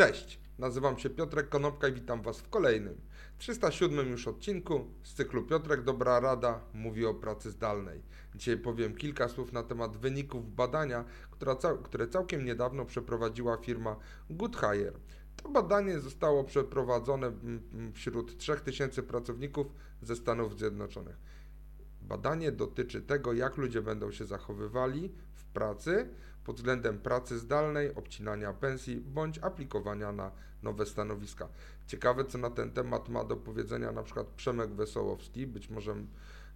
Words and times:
Cześć, 0.00 0.40
nazywam 0.58 0.98
się 0.98 1.10
Piotrek 1.10 1.48
Konopka 1.48 1.88
i 1.88 1.92
witam 1.92 2.22
Was 2.22 2.40
w 2.40 2.48
kolejnym, 2.48 3.00
307 3.38 4.08
już 4.08 4.28
odcinku 4.28 4.86
z 5.02 5.14
cyklu 5.14 5.42
Piotrek 5.42 5.82
Dobra 5.82 6.20
Rada 6.20 6.60
mówi 6.74 7.06
o 7.06 7.14
pracy 7.14 7.50
zdalnej. 7.50 8.02
Dzisiaj 8.34 8.56
powiem 8.56 8.94
kilka 8.94 9.28
słów 9.28 9.52
na 9.52 9.62
temat 9.62 9.96
wyników 9.96 10.54
badania, 10.54 11.04
które 11.82 12.08
całkiem 12.08 12.44
niedawno 12.44 12.84
przeprowadziła 12.84 13.56
firma 13.56 13.96
Good 14.30 14.56
Hire. 14.56 14.92
To 15.36 15.48
badanie 15.48 15.98
zostało 15.98 16.44
przeprowadzone 16.44 17.32
wśród 17.94 18.38
3000 18.38 19.02
pracowników 19.02 19.66
ze 20.02 20.16
Stanów 20.16 20.58
Zjednoczonych. 20.58 21.16
Badanie 22.10 22.52
dotyczy 22.52 23.02
tego, 23.02 23.32
jak 23.32 23.56
ludzie 23.56 23.82
będą 23.82 24.12
się 24.12 24.26
zachowywali 24.26 25.12
w 25.34 25.44
pracy 25.44 26.08
pod 26.44 26.56
względem 26.56 26.98
pracy 26.98 27.38
zdalnej, 27.38 27.94
obcinania 27.94 28.52
pensji 28.52 28.96
bądź 28.96 29.38
aplikowania 29.38 30.12
na 30.12 30.30
nowe 30.62 30.86
stanowiska. 30.86 31.48
Ciekawe, 31.86 32.24
co 32.24 32.38
na 32.38 32.50
ten 32.50 32.70
temat 32.70 33.08
ma 33.08 33.24
do 33.24 33.36
powiedzenia 33.36 33.92
na 33.92 34.02
przykład 34.02 34.26
Przemek 34.26 34.70
Wesołowski, 34.70 35.46
być 35.46 35.70
może 35.70 35.94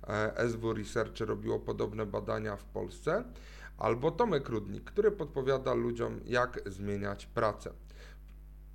e, 0.09 0.49
SW 0.49 0.73
Research 0.73 1.21
robiło 1.21 1.61
podobne 1.61 2.07
badania 2.07 2.57
w 2.57 2.65
Polsce, 2.65 3.25
albo 3.79 4.11
Tomek 4.11 4.49
Rudnik, 4.49 4.85
który 4.85 5.11
podpowiada 5.11 5.75
ludziom, 5.75 6.21
jak 6.27 6.61
zmieniać 6.67 7.27
pracę. 7.27 7.73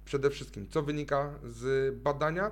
Przede 0.05 0.29
wszystkim, 0.29 0.69
co 0.69 0.83
wynika 0.83 1.33
z 1.43 1.95
badania? 1.95 2.51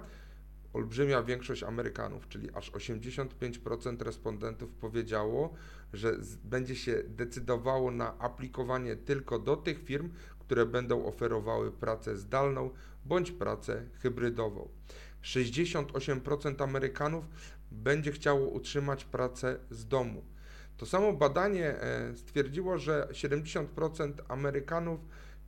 Olbrzymia 0.77 1.23
większość 1.23 1.63
Amerykanów, 1.63 2.27
czyli 2.27 2.49
aż 2.53 2.71
85% 2.71 4.01
respondentów 4.01 4.73
powiedziało, 4.73 5.53
że 5.93 6.17
będzie 6.43 6.75
się 6.75 7.03
decydowało 7.07 7.91
na 7.91 8.19
aplikowanie 8.19 8.95
tylko 8.95 9.39
do 9.39 9.55
tych 9.55 9.83
firm, 9.83 10.09
które 10.39 10.65
będą 10.65 11.05
oferowały 11.05 11.71
pracę 11.71 12.17
zdalną 12.17 12.69
bądź 13.05 13.31
pracę 13.31 13.83
hybrydową. 13.99 14.69
68% 15.23 16.63
Amerykanów 16.63 17.25
będzie 17.71 18.11
chciało 18.11 18.47
utrzymać 18.47 19.05
pracę 19.05 19.59
z 19.69 19.87
domu. 19.87 20.23
To 20.77 20.85
samo 20.85 21.13
badanie 21.13 21.65
e, 21.65 22.15
stwierdziło, 22.15 22.77
że 22.77 23.07
70% 23.11 24.13
Amerykanów 24.27 24.99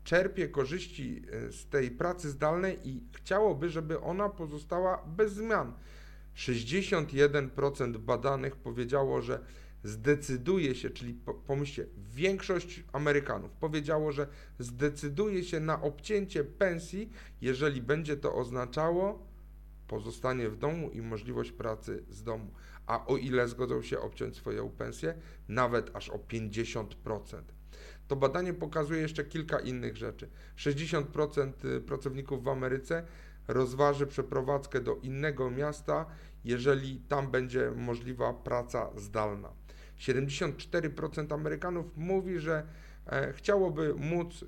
czerpie 0.03 0.47
korzyści 0.47 1.21
e, 1.31 1.51
z 1.51 1.65
tej 1.65 1.91
pracy 1.91 2.29
zdalnej 2.29 2.79
i 2.83 3.03
chciałoby, 3.13 3.69
żeby 3.69 3.99
ona 3.99 4.29
pozostała 4.29 5.03
bez 5.17 5.33
zmian. 5.33 5.73
61% 6.35 7.97
badanych 7.97 8.55
powiedziało, 8.55 9.21
że 9.21 9.39
zdecyduje 9.83 10.75
się, 10.75 10.89
czyli 10.89 11.13
pomyślcie, 11.47 11.85
większość 11.97 12.83
Amerykanów 12.93 13.51
powiedziało, 13.51 14.11
że 14.11 14.27
zdecyduje 14.59 15.43
się 15.43 15.59
na 15.59 15.81
obcięcie 15.81 16.43
pensji, 16.43 17.09
jeżeli 17.41 17.81
będzie 17.81 18.17
to 18.17 18.35
oznaczało 18.35 19.27
pozostanie 19.87 20.49
w 20.49 20.57
domu 20.57 20.89
i 20.89 21.01
możliwość 21.01 21.51
pracy 21.51 22.03
z 22.09 22.23
domu. 22.23 22.51
A 22.87 23.05
o 23.05 23.17
ile 23.17 23.47
zgodzą 23.47 23.81
się 23.81 23.99
obciąć 23.99 24.35
swoją 24.35 24.69
pensję? 24.69 25.13
Nawet 25.47 25.95
aż 25.95 26.09
o 26.09 26.17
50%. 26.17 27.41
To 28.09 28.15
badanie 28.15 28.53
pokazuje 28.53 29.01
jeszcze 29.01 29.23
kilka 29.23 29.59
innych 29.59 29.97
rzeczy. 29.97 30.29
60% 30.57 31.65
y, 31.65 31.81
pracowników 31.81 32.43
w 32.43 32.47
Ameryce 32.47 33.03
rozważy 33.47 34.07
przeprowadzkę 34.07 34.81
do 34.81 34.95
innego 34.95 35.51
miasta, 35.51 36.05
jeżeli 36.45 36.99
tam 36.99 37.31
będzie 37.31 37.71
możliwa 37.75 38.33
praca 38.33 38.89
zdalna. 38.95 39.49
74% 39.99 41.33
Amerykanów 41.33 41.85
mówi, 41.97 42.39
że 42.39 42.63
e, 43.05 43.33
chciałoby 43.33 43.93
móc 43.95 44.43
e, 44.43 44.47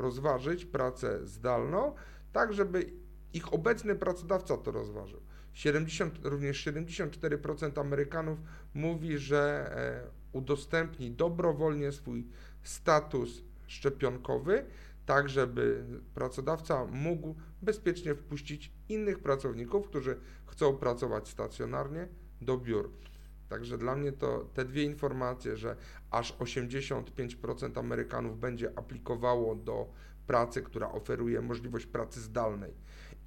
rozważyć 0.00 0.64
pracę 0.64 1.26
zdalną, 1.26 1.94
tak 2.32 2.52
żeby 2.52 2.92
ich 3.32 3.54
obecny 3.54 3.94
pracodawca 3.94 4.56
to 4.56 4.72
rozważył. 4.72 5.20
70, 5.52 6.18
również 6.22 6.66
74% 6.66 7.80
Amerykanów 7.80 8.38
mówi, 8.74 9.18
że 9.18 9.72
e, 9.76 10.10
udostępni 10.32 11.10
dobrowolnie 11.10 11.92
swój 11.92 12.26
status 12.62 13.42
szczepionkowy, 13.66 14.64
tak 15.06 15.28
żeby 15.28 15.84
pracodawca 16.14 16.84
mógł 16.84 17.34
bezpiecznie 17.62 18.14
wpuścić 18.14 18.72
innych 18.88 19.18
pracowników, 19.18 19.86
którzy 19.86 20.18
chcą 20.46 20.76
pracować 20.76 21.28
stacjonarnie 21.28 22.08
do 22.40 22.58
biur. 22.58 22.90
Także 23.48 23.78
dla 23.78 23.96
mnie 23.96 24.12
to 24.12 24.48
te 24.54 24.64
dwie 24.64 24.82
informacje, 24.82 25.56
że 25.56 25.76
aż 26.10 26.36
85% 26.38 27.78
Amerykanów 27.78 28.40
będzie 28.40 28.78
aplikowało 28.78 29.54
do 29.54 29.92
pracy, 30.26 30.62
która 30.62 30.92
oferuje 30.92 31.40
możliwość 31.40 31.86
pracy 31.86 32.20
zdalnej 32.20 32.74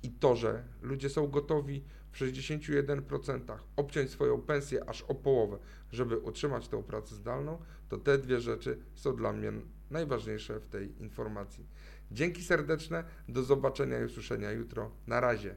i 0.03 0.11
to, 0.11 0.35
że 0.35 0.63
ludzie 0.81 1.09
są 1.09 1.27
gotowi 1.27 1.83
w 2.11 2.19
61% 2.19 3.57
obciąć 3.75 4.09
swoją 4.09 4.41
pensję 4.41 4.89
aż 4.89 5.01
o 5.01 5.15
połowę, 5.15 5.57
żeby 5.91 6.17
utrzymać 6.17 6.67
tą 6.67 6.83
pracę 6.83 7.15
zdalną, 7.15 7.57
to 7.89 7.97
te 7.97 8.17
dwie 8.17 8.39
rzeczy 8.39 8.79
są 8.95 9.15
dla 9.15 9.33
mnie 9.33 9.51
najważniejsze 9.91 10.59
w 10.59 10.67
tej 10.67 11.01
informacji. 11.01 11.65
Dzięki 12.11 12.43
serdeczne, 12.43 13.03
do 13.29 13.43
zobaczenia 13.43 13.99
i 13.99 14.05
usłyszenia 14.05 14.51
jutro. 14.51 14.91
Na 15.07 15.19
razie. 15.19 15.55